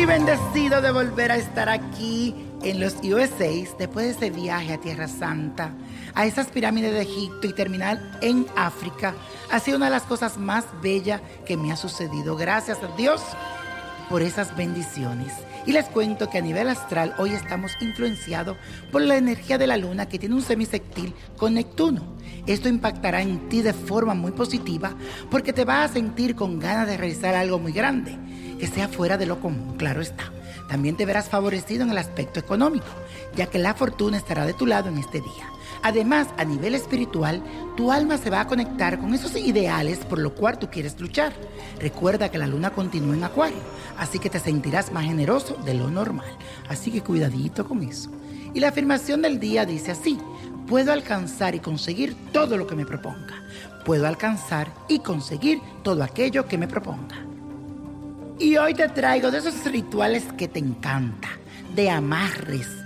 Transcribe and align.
Y 0.00 0.06
bendecido 0.06 0.80
de 0.80 0.92
volver 0.92 1.30
a 1.30 1.36
estar 1.36 1.68
aquí 1.68 2.34
en 2.62 2.80
los 2.80 2.94
USA 3.02 3.50
después 3.78 4.06
de 4.06 4.10
ese 4.12 4.30
viaje 4.30 4.72
a 4.72 4.80
Tierra 4.80 5.06
Santa, 5.08 5.74
a 6.14 6.24
esas 6.24 6.46
pirámides 6.46 6.92
de 6.94 7.02
Egipto 7.02 7.46
y 7.46 7.52
terminar 7.52 8.18
en 8.22 8.46
África. 8.56 9.14
Ha 9.50 9.60
sido 9.60 9.76
una 9.76 9.86
de 9.86 9.92
las 9.92 10.04
cosas 10.04 10.38
más 10.38 10.64
bellas 10.80 11.20
que 11.44 11.58
me 11.58 11.70
ha 11.70 11.76
sucedido. 11.76 12.34
Gracias 12.34 12.78
a 12.82 12.96
Dios 12.96 13.20
por 14.10 14.22
esas 14.22 14.54
bendiciones. 14.56 15.32
Y 15.64 15.72
les 15.72 15.86
cuento 15.86 16.28
que 16.28 16.38
a 16.38 16.42
nivel 16.42 16.68
astral 16.68 17.14
hoy 17.18 17.30
estamos 17.30 17.70
influenciados 17.80 18.56
por 18.90 19.02
la 19.02 19.16
energía 19.16 19.56
de 19.56 19.68
la 19.68 19.76
luna 19.76 20.06
que 20.06 20.18
tiene 20.18 20.34
un 20.34 20.42
semisectil 20.42 21.14
con 21.36 21.54
Neptuno. 21.54 22.02
Esto 22.46 22.68
impactará 22.68 23.22
en 23.22 23.48
ti 23.48 23.62
de 23.62 23.72
forma 23.72 24.14
muy 24.14 24.32
positiva 24.32 24.94
porque 25.30 25.52
te 25.52 25.64
vas 25.64 25.90
a 25.90 25.94
sentir 25.94 26.34
con 26.34 26.58
ganas 26.58 26.88
de 26.88 26.96
realizar 26.96 27.36
algo 27.36 27.60
muy 27.60 27.72
grande 27.72 28.18
que 28.58 28.66
sea 28.66 28.88
fuera 28.88 29.16
de 29.16 29.26
lo 29.26 29.40
común, 29.40 29.76
claro 29.78 30.02
está. 30.02 30.32
También 30.68 30.96
te 30.96 31.06
verás 31.06 31.28
favorecido 31.28 31.82
en 31.84 31.90
el 31.90 31.98
aspecto 31.98 32.40
económico, 32.40 32.86
ya 33.34 33.46
que 33.46 33.58
la 33.58 33.74
fortuna 33.74 34.18
estará 34.18 34.44
de 34.44 34.54
tu 34.54 34.66
lado 34.66 34.88
en 34.88 34.98
este 34.98 35.20
día. 35.20 35.50
Además, 35.82 36.28
a 36.36 36.44
nivel 36.44 36.74
espiritual, 36.74 37.42
tu 37.76 37.92
alma 37.92 38.18
se 38.18 38.30
va 38.30 38.40
a 38.40 38.46
conectar 38.46 38.98
con 38.98 39.14
esos 39.14 39.36
ideales 39.36 39.98
por 39.98 40.18
lo 40.18 40.34
cual 40.34 40.58
tú 40.58 40.68
quieres 40.70 41.00
luchar. 41.00 41.32
Recuerda 41.78 42.30
que 42.30 42.38
la 42.38 42.46
luna 42.46 42.70
continúa 42.70 43.14
en 43.14 43.24
Acuario, 43.24 43.58
así 43.98 44.18
que 44.18 44.30
te 44.30 44.38
sentirás 44.38 44.92
más 44.92 45.04
generoso 45.04 45.56
de 45.64 45.74
lo 45.74 45.90
normal. 45.90 46.30
Así 46.68 46.90
que 46.90 47.02
cuidadito 47.02 47.66
con 47.66 47.82
eso. 47.82 48.10
Y 48.52 48.60
la 48.60 48.68
afirmación 48.68 49.22
del 49.22 49.38
día 49.38 49.64
dice 49.64 49.92
así, 49.92 50.18
puedo 50.66 50.92
alcanzar 50.92 51.54
y 51.54 51.60
conseguir 51.60 52.16
todo 52.32 52.56
lo 52.56 52.66
que 52.66 52.74
me 52.74 52.86
proponga. 52.86 53.42
Puedo 53.84 54.06
alcanzar 54.06 54.68
y 54.88 55.00
conseguir 55.00 55.60
todo 55.82 56.02
aquello 56.02 56.46
que 56.46 56.58
me 56.58 56.68
proponga. 56.68 57.16
Y 58.38 58.56
hoy 58.56 58.74
te 58.74 58.88
traigo 58.88 59.30
de 59.30 59.38
esos 59.38 59.64
rituales 59.64 60.24
que 60.38 60.48
te 60.48 60.58
encanta, 60.58 61.28
de 61.74 61.90
amarres. 61.90 62.79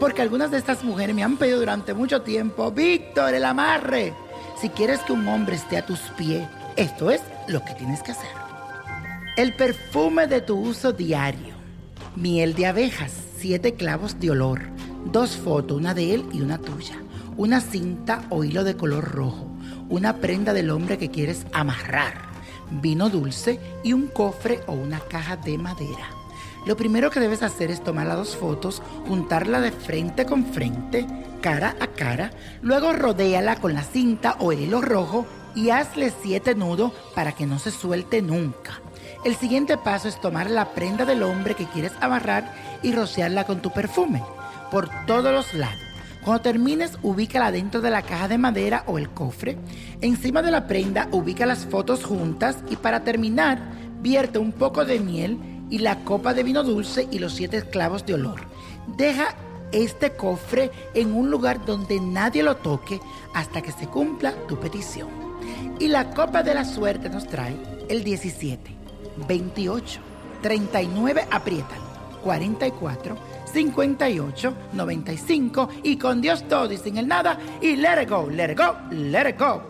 Porque 0.00 0.22
algunas 0.22 0.50
de 0.50 0.58
estas 0.58 0.82
mujeres 0.82 1.14
me 1.14 1.22
han 1.22 1.36
pedido 1.36 1.60
durante 1.60 1.94
mucho 1.94 2.22
tiempo, 2.22 2.72
Víctor, 2.72 3.34
el 3.34 3.44
amarre. 3.44 4.14
Si 4.60 4.70
quieres 4.70 5.00
que 5.00 5.12
un 5.12 5.28
hombre 5.28 5.54
esté 5.54 5.76
a 5.76 5.86
tus 5.86 6.00
pies, 6.16 6.48
esto 6.74 7.10
es 7.10 7.20
lo 7.46 7.64
que 7.64 7.74
tienes 7.74 8.02
que 8.02 8.12
hacer. 8.12 8.30
El 9.36 9.54
perfume 9.54 10.26
de 10.26 10.40
tu 10.40 10.58
uso 10.58 10.92
diario. 10.92 11.54
Miel 12.16 12.54
de 12.54 12.66
abejas, 12.66 13.12
siete 13.38 13.74
clavos 13.74 14.18
de 14.18 14.30
olor, 14.30 14.62
dos 15.04 15.36
fotos, 15.36 15.76
una 15.76 15.94
de 15.94 16.14
él 16.14 16.24
y 16.32 16.40
una 16.40 16.58
tuya. 16.58 16.96
Una 17.36 17.60
cinta 17.60 18.24
o 18.30 18.42
hilo 18.42 18.64
de 18.64 18.76
color 18.76 19.04
rojo, 19.04 19.46
una 19.88 20.16
prenda 20.16 20.52
del 20.52 20.70
hombre 20.70 20.98
que 20.98 21.10
quieres 21.10 21.46
amarrar 21.52 22.30
vino 22.70 23.10
dulce 23.10 23.58
y 23.82 23.92
un 23.92 24.06
cofre 24.06 24.60
o 24.66 24.72
una 24.72 25.00
caja 25.00 25.36
de 25.36 25.58
madera. 25.58 26.19
Lo 26.66 26.76
primero 26.76 27.10
que 27.10 27.20
debes 27.20 27.42
hacer 27.42 27.70
es 27.70 27.82
tomar 27.82 28.06
las 28.06 28.16
dos 28.16 28.36
fotos, 28.36 28.82
juntarla 29.06 29.60
de 29.60 29.72
frente 29.72 30.26
con 30.26 30.44
frente, 30.44 31.06
cara 31.40 31.74
a 31.80 31.86
cara, 31.88 32.30
luego 32.60 32.92
rodéala 32.92 33.56
con 33.56 33.74
la 33.74 33.82
cinta 33.82 34.36
o 34.40 34.52
el 34.52 34.60
hilo 34.60 34.80
rojo 34.80 35.26
y 35.54 35.70
hazle 35.70 36.12
siete 36.22 36.54
nudos 36.54 36.92
para 37.14 37.32
que 37.32 37.46
no 37.46 37.58
se 37.58 37.70
suelte 37.70 38.22
nunca. 38.22 38.80
El 39.24 39.36
siguiente 39.36 39.76
paso 39.76 40.08
es 40.08 40.20
tomar 40.20 40.50
la 40.50 40.72
prenda 40.72 41.04
del 41.04 41.22
hombre 41.22 41.54
que 41.54 41.66
quieres 41.66 41.92
amarrar 42.00 42.54
y 42.82 42.92
rociarla 42.92 43.44
con 43.44 43.60
tu 43.60 43.70
perfume 43.70 44.22
por 44.70 44.88
todos 45.06 45.32
los 45.32 45.52
lados. 45.54 45.80
Cuando 46.22 46.42
termines, 46.42 46.98
ubícala 47.02 47.50
dentro 47.50 47.80
de 47.80 47.90
la 47.90 48.02
caja 48.02 48.28
de 48.28 48.36
madera 48.36 48.84
o 48.86 48.98
el 48.98 49.08
cofre. 49.08 49.56
Encima 50.02 50.42
de 50.42 50.50
la 50.50 50.66
prenda, 50.66 51.08
ubica 51.12 51.46
las 51.46 51.64
fotos 51.64 52.04
juntas 52.04 52.58
y 52.68 52.76
para 52.76 53.04
terminar, 53.04 53.58
vierte 54.02 54.38
un 54.38 54.52
poco 54.52 54.84
de 54.84 55.00
miel 55.00 55.38
y 55.70 55.78
la 55.78 56.04
copa 56.04 56.34
de 56.34 56.42
vino 56.42 56.62
dulce 56.62 57.08
y 57.10 57.18
los 57.18 57.34
siete 57.34 57.62
clavos 57.62 58.04
de 58.04 58.14
olor. 58.14 58.40
Deja 58.96 59.36
este 59.72 60.12
cofre 60.12 60.70
en 60.94 61.14
un 61.14 61.30
lugar 61.30 61.64
donde 61.64 62.00
nadie 62.00 62.42
lo 62.42 62.56
toque 62.56 63.00
hasta 63.34 63.62
que 63.62 63.72
se 63.72 63.86
cumpla 63.86 64.34
tu 64.48 64.58
petición. 64.58 65.08
Y 65.78 65.88
la 65.88 66.10
copa 66.10 66.42
de 66.42 66.54
la 66.54 66.64
suerte 66.64 67.08
nos 67.08 67.26
trae 67.26 67.56
el 67.88 68.04
17, 68.04 68.70
28, 69.28 70.00
39, 70.42 71.26
aprietan, 71.30 71.78
44, 72.22 73.16
58 73.52 74.54
95 74.72 75.68
y 75.82 75.96
con 75.96 76.20
Dios 76.20 76.46
todo 76.48 76.72
y 76.72 76.76
sin 76.76 76.98
el 76.98 77.08
nada 77.08 77.38
y 77.60 77.76
let 77.76 78.02
it 78.02 78.10
go, 78.10 78.28
let 78.30 78.52
it 78.52 78.58
go, 78.58 78.76
let 78.90 79.28
it 79.28 79.38
go. 79.38 79.69